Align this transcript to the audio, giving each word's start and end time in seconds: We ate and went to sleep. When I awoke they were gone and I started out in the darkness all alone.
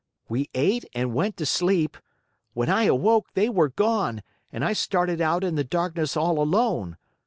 We 0.27 0.49
ate 0.55 0.83
and 0.95 1.13
went 1.13 1.37
to 1.37 1.45
sleep. 1.45 1.95
When 2.55 2.69
I 2.69 2.85
awoke 2.85 3.31
they 3.35 3.49
were 3.49 3.69
gone 3.69 4.23
and 4.51 4.65
I 4.65 4.73
started 4.73 5.21
out 5.21 5.43
in 5.43 5.53
the 5.53 5.63
darkness 5.63 6.17
all 6.17 6.39
alone. 6.41 6.97